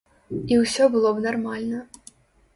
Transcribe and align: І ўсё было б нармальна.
І 0.53 0.57
ўсё 0.61 0.87
было 0.95 1.13
б 1.19 1.23
нармальна. 1.27 1.85